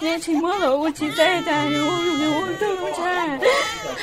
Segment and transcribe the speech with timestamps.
[0.00, 1.70] 年期末了，我去再家，我
[2.18, 2.62] 给我挣
[2.94, 3.40] 钱，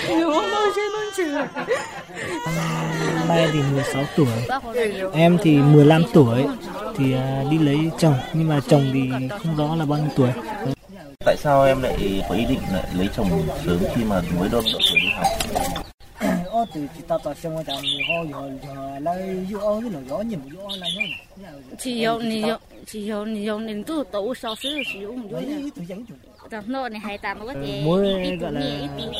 [0.07, 1.17] 给我弄些东西。
[3.15, 4.28] Năm nay thì 16 tuổi,
[5.13, 6.46] em thì 15 tuổi
[6.97, 8.99] thì à, đi lấy chồng nhưng mà chồng thì
[9.29, 10.29] không rõ là bao nhiêu tuổi.
[11.25, 13.29] Tại sao em lại có ý định lại lấy chồng
[13.65, 15.28] sớm khi mà mới đo độ tuổi đi học?
[16.52, 19.90] Ô từ chỉ tao tao xem chồng thì ho rồi rồi lấy yêu ô cái
[19.90, 21.03] nó gió nhiều gió là nhớ.
[21.80, 22.59] 只有你有，
[22.91, 25.45] chỉ dùng dùng đến tu tổ so sứ sử dụng rồi
[26.50, 28.60] tập nội này hay tạm có thể mỗi gọi là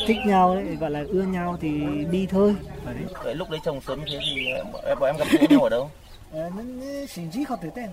[0.07, 2.55] thích nhau đấy gọi là ưa nhau thì đi thôi
[2.85, 3.35] đấy.
[3.35, 4.45] lúc đấy chồng sớm thế thì
[4.99, 5.89] bọn em gặp nhau ở đâu
[7.07, 7.89] sinh gì không thể tên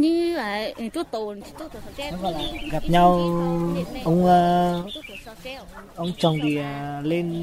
[0.00, 2.32] như vậy tốt tổ tốt tổ
[2.72, 3.10] gặp nhau
[4.04, 4.26] ông
[5.96, 6.58] ông chồng thì
[7.02, 7.34] lên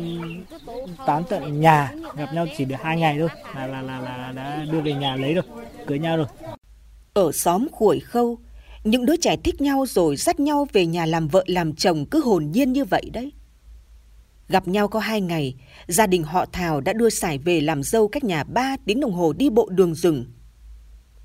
[1.06, 4.66] tán tận nhà gặp nhau chỉ được hai ngày thôi là là là là đã
[4.72, 5.44] đưa về nhà lấy rồi
[5.88, 6.28] cưới nhau rồi
[7.14, 8.38] ở xóm Khuổi Khâu,
[8.84, 12.22] những đứa trẻ thích nhau rồi dắt nhau về nhà làm vợ làm chồng cứ
[12.22, 13.32] hồn nhiên như vậy đấy.
[14.50, 15.56] Gặp nhau có hai ngày,
[15.88, 19.14] gia đình họ Thảo đã đưa Sải về làm dâu cách nhà ba tiếng đồng
[19.14, 20.26] hồ đi bộ đường rừng.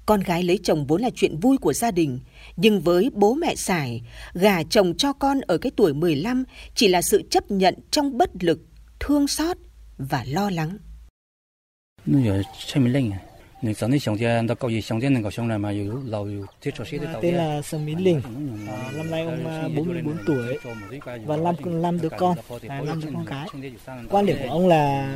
[0.06, 2.20] Con gái lấy chồng vốn là chuyện vui của gia đình,
[2.56, 4.02] nhưng với bố mẹ Sải,
[4.34, 8.30] gà chồng cho con ở cái tuổi 15 chỉ là sự chấp nhận trong bất
[8.44, 8.60] lực,
[9.00, 9.56] thương xót
[9.98, 10.78] và lo lắng.
[12.06, 13.27] Nó giờ sao mình lên à?
[13.65, 18.21] 你上啲上只到九月上只能够上嚟嘛，要留要thiết cho sĩ tên là Sầm Mỹ Linh
[18.67, 20.57] À, năm nay ông à, 44 tuổi
[21.25, 22.35] và năm năm đứa con
[22.67, 23.47] à, năm đứa con gái
[24.09, 25.09] quan điểm của ông là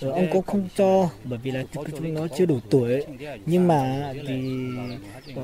[0.00, 3.04] ờ, ông cũng không cho bởi vì là chúng nó chưa đủ tuổi
[3.46, 4.52] nhưng mà thì
[5.36, 5.42] ờ,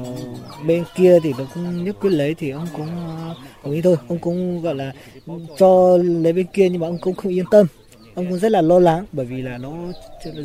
[0.66, 3.96] bên kia thì nó cũng nhất quyết lấy thì ông cũng ờ, đồng ý thôi
[4.08, 4.92] ông cũng gọi là
[5.58, 7.66] cho lấy bên kia nhưng mà ông cũng không yên tâm
[8.14, 9.72] ông cũng rất là lo lắng bởi vì là nó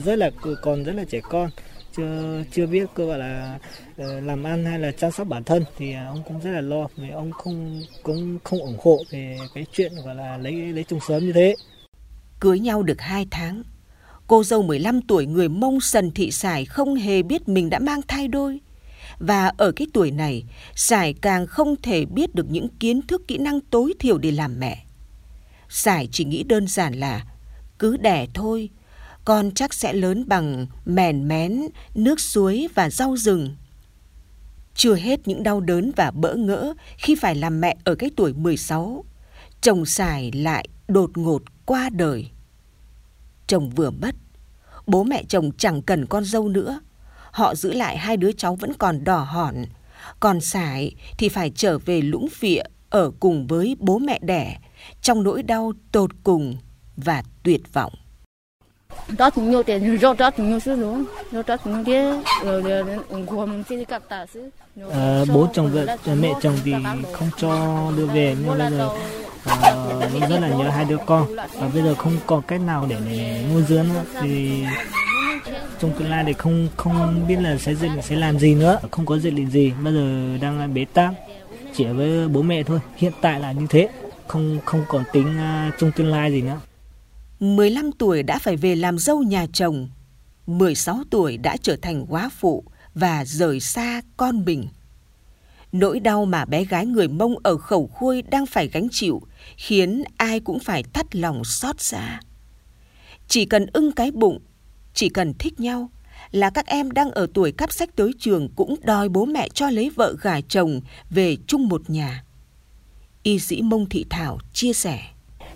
[0.06, 1.50] rất là còn rất là trẻ con
[1.97, 3.59] chưa chưa biết cơ gọi là
[3.97, 6.61] ờ, làm ăn hay là chăm sóc bản thân thì à, ông cũng rất là
[6.61, 10.85] lo vì ông không cũng không ủng hộ về cái chuyện gọi là lấy lấy
[10.89, 11.55] chồng sớm như thế
[12.41, 13.63] Cưới nhau được hai tháng,
[14.27, 18.03] cô dâu 15 tuổi người Mông Sần Thị Sải không hề biết mình đã mang
[18.09, 18.61] thai đôi.
[19.19, 23.39] Và ở cái tuổi này, Sải càng không thể biết được những kiến thức kỹ
[23.39, 24.85] năng tối thiểu để làm mẹ.
[25.69, 27.25] Sải chỉ nghĩ đơn giản là
[27.79, 28.71] cứ đẻ thôi,
[29.27, 33.57] con chắc sẽ lớn bằng mèn mén, nước suối và rau rừng.
[34.75, 38.33] Chưa hết những đau đớn và bỡ ngỡ khi phải làm mẹ ở cái tuổi
[38.33, 39.05] 16,
[39.61, 42.31] chồng xài lại đột ngột qua đời.
[43.47, 44.15] Chồng vừa mất,
[44.87, 46.81] bố mẹ chồng chẳng cần con dâu nữa.
[47.31, 49.65] Họ giữ lại hai đứa cháu vẫn còn đỏ hòn.
[50.21, 54.59] Còn Sải thì phải trở về lũng phịa ở cùng với bố mẹ đẻ
[55.03, 56.57] trong nỗi đau tột cùng
[56.97, 57.93] và tuyệt vọng
[59.19, 62.23] đó thì nhiều tiền, rồi đó thì nhiều số luôn, rồi đó thì nhiều tiền,
[62.45, 62.85] rồi rồi
[63.27, 64.27] của mình gặp ta
[65.33, 66.75] bố chồng vợ ờ, mẹ chồng thì
[67.13, 68.89] không cho đưa về nhưng bây giờ
[69.45, 71.37] ờ, rất là nhớ hai đứa con.
[71.37, 72.97] Và bây giờ không còn cách nào để
[73.53, 74.65] nuôi dưỡng nữa thì
[75.81, 78.79] trong tương lai thì không không biết là sẽ dự định sẽ làm gì nữa
[78.91, 79.73] không có dự định gì.
[79.85, 81.11] Bây giờ đang bế tắc
[81.75, 82.79] chỉ với bố mẹ thôi.
[82.97, 83.89] Hiện tại là như thế
[84.27, 86.61] không không còn tính uh, trong tương lai gì nữa.
[87.41, 89.89] 15 tuổi đã phải về làm dâu nhà chồng,
[90.47, 92.65] 16 tuổi đã trở thành quá phụ
[92.95, 94.69] và rời xa con mình.
[95.73, 99.23] Nỗi đau mà bé gái người Mông ở khẩu khuôi đang phải gánh chịu
[99.57, 102.21] khiến ai cũng phải thắt lòng xót xa.
[103.29, 104.39] Chỉ cần ưng cái bụng,
[104.95, 105.91] chỉ cần thích nhau
[106.31, 109.71] là các em đang ở tuổi cắp sách tới trường cũng đòi bố mẹ cho
[109.71, 110.81] lấy vợ gả chồng
[111.11, 112.25] về chung một nhà.
[113.23, 115.03] Y sĩ Mông Thị Thảo chia sẻ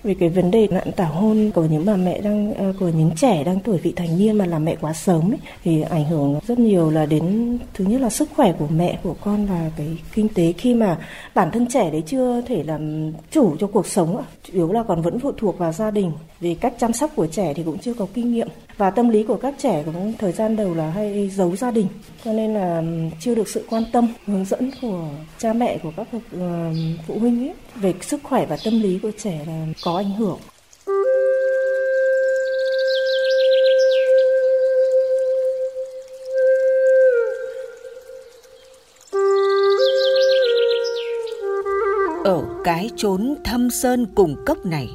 [0.04, 3.10] về cái vấn đề nạn tảo hôn của những bà mẹ đang ờ, của những
[3.16, 6.38] trẻ đang tuổi vị thành niên mà làm mẹ quá sớm ấy, thì ảnh hưởng
[6.46, 9.88] rất nhiều là đến thứ nhất là sức khỏe của mẹ của con và cái
[10.14, 10.52] kinh tế.
[10.52, 10.98] Khi mà
[11.34, 15.02] bản thân trẻ đấy chưa thể làm chủ cho cuộc sống chủ yếu là còn
[15.02, 16.12] vẫn phụ thuộc vào gia đình.
[16.40, 18.48] Vì cách chăm sóc của trẻ thì cũng chưa có kinh nghiệm.
[18.76, 21.86] Và tâm lý của các trẻ cũng thời gian đầu là hay giấu gia đình.
[22.24, 22.82] Cho nên là
[23.20, 26.06] chưa được sự quan tâm hướng dẫn của cha mẹ của các
[27.06, 30.38] phụ huynh ấy về sức khỏe và tâm lý của trẻ là có ảnh hưởng
[42.24, 44.88] Ở cái chốn thâm sơn cùng cốc này,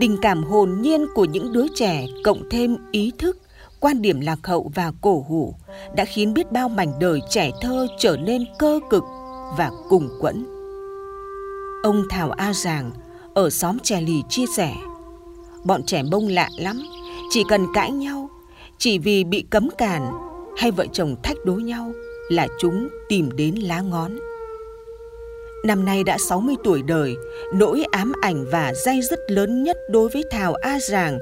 [0.00, 3.38] tình cảm hồn nhiên của những đứa trẻ cộng thêm ý thức,
[3.80, 5.54] quan điểm lạc hậu và cổ hủ
[5.96, 9.04] đã khiến biết bao mảnh đời trẻ thơ trở nên cơ cực
[9.58, 10.46] và cùng quẫn.
[11.82, 12.90] Ông Thảo A Giàng
[13.38, 14.74] ở xóm Chè Lì chia sẻ,
[15.64, 16.82] bọn trẻ bông lạ lắm,
[17.30, 18.30] chỉ cần cãi nhau,
[18.78, 20.12] chỉ vì bị cấm cản
[20.56, 21.92] hay vợ chồng thách đối nhau
[22.28, 24.18] là chúng tìm đến lá ngón.
[25.64, 27.16] Năm nay đã 60 tuổi đời,
[27.54, 31.18] nỗi ám ảnh và dây dứt lớn nhất đối với Thảo A Giàng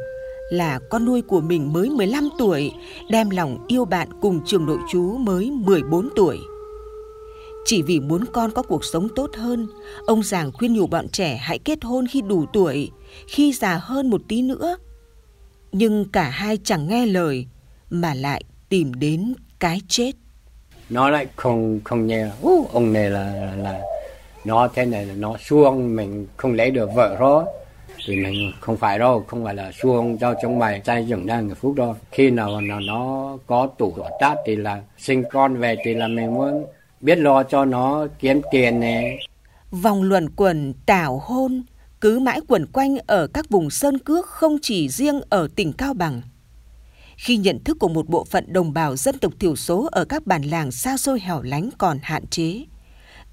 [0.50, 2.72] là con nuôi của mình mới 15 tuổi,
[3.10, 6.38] đem lòng yêu bạn cùng trường nội chú mới 14 tuổi.
[7.66, 9.66] Chỉ vì muốn con có cuộc sống tốt hơn,
[10.06, 12.90] ông Giàng khuyên nhủ bọn trẻ hãy kết hôn khi đủ tuổi,
[13.28, 14.76] khi già hơn một tí nữa.
[15.72, 17.46] Nhưng cả hai chẳng nghe lời,
[17.90, 20.12] mà lại tìm đến cái chết.
[20.90, 23.80] Nó lại không không nghe, uh, ông này là, là, là
[24.44, 27.46] nó thế này là nó xuông mình không lấy được vợ đó
[28.06, 31.40] thì mình không phải đâu không phải là xuông cho chúng mày xây dựng ra
[31.40, 35.56] người phúc đâu khi nào nào nó có tủ tuổi tát thì là sinh con
[35.56, 36.66] về thì là mình muốn
[37.06, 39.18] biết lo cho nó kiếm tiền nè
[39.70, 41.62] vòng luẩn quẩn tảo hôn
[42.00, 45.94] cứ mãi quẩn quanh ở các vùng sơn cước không chỉ riêng ở tỉnh Cao
[45.94, 46.22] Bằng.
[47.16, 50.26] Khi nhận thức của một bộ phận đồng bào dân tộc thiểu số ở các
[50.26, 52.64] bản làng xa xôi hẻo lánh còn hạn chế,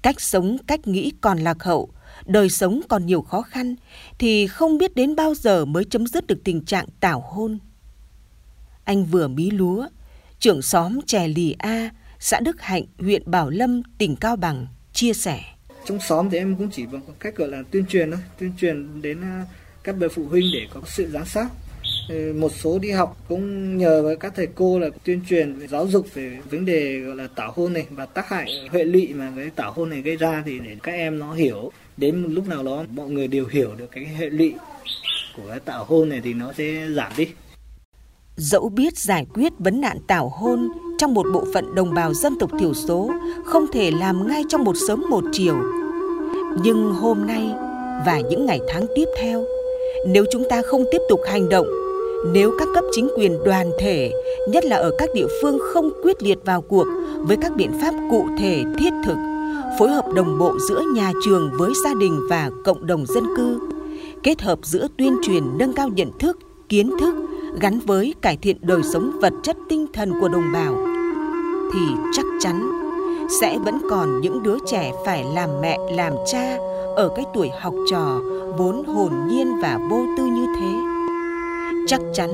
[0.02, 1.88] cách sống, cách nghĩ còn lạc hậu,
[2.26, 3.74] đời sống còn nhiều khó khăn,
[4.18, 7.58] thì không biết đến bao giờ mới chấm dứt được tình trạng tảo hôn.
[8.84, 9.86] Anh vừa mí lúa,
[10.38, 11.90] trưởng xóm Chè Lì A,
[12.26, 15.40] xã Đức Hạnh, huyện Bảo Lâm, tỉnh Cao Bằng, chia sẻ.
[15.86, 19.02] Trong xóm thì em cũng chỉ bằng cách gọi là tuyên truyền thôi, tuyên truyền
[19.02, 19.44] đến à,
[19.82, 21.46] các bậc phụ huynh để có sự giám sát.
[22.08, 25.66] Ừ, một số đi học cũng nhờ với các thầy cô là tuyên truyền về
[25.66, 29.12] giáo dục về vấn đề gọi là tảo hôn này và tác hại hệ lụy
[29.14, 31.72] mà cái tảo hôn này gây ra thì để các em nó hiểu.
[31.96, 34.54] Đến một lúc nào đó mọi người đều hiểu được cái hệ lụy
[35.36, 37.26] của cái tảo hôn này thì nó sẽ giảm đi
[38.36, 42.38] dẫu biết giải quyết vấn nạn tảo hôn trong một bộ phận đồng bào dân
[42.38, 43.10] tộc thiểu số
[43.44, 45.54] không thể làm ngay trong một sớm một chiều,
[46.62, 47.50] nhưng hôm nay
[48.06, 49.44] và những ngày tháng tiếp theo,
[50.08, 51.66] nếu chúng ta không tiếp tục hành động,
[52.32, 54.12] nếu các cấp chính quyền đoàn thể,
[54.48, 56.86] nhất là ở các địa phương không quyết liệt vào cuộc
[57.16, 59.16] với các biện pháp cụ thể, thiết thực,
[59.78, 63.60] phối hợp đồng bộ giữa nhà trường với gia đình và cộng đồng dân cư,
[64.22, 66.38] kết hợp giữa tuyên truyền nâng cao nhận thức,
[66.68, 67.23] kiến thức
[67.60, 70.74] gắn với cải thiện đời sống vật chất tinh thần của đồng bào,
[71.72, 71.80] thì
[72.12, 72.70] chắc chắn
[73.40, 76.56] sẽ vẫn còn những đứa trẻ phải làm mẹ, làm cha
[76.96, 78.20] ở cái tuổi học trò
[78.58, 80.72] vốn hồn nhiên và vô tư như thế.
[81.86, 82.30] Chắc chắn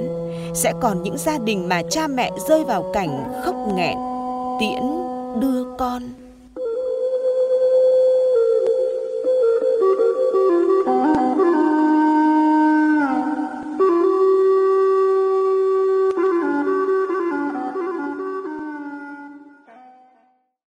[0.55, 3.97] sẽ còn những gia đình mà cha mẹ rơi vào cảnh khóc nghẹn,
[4.61, 4.83] tiễn
[5.41, 6.03] đưa con.